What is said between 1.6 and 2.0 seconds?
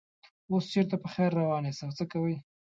یاست او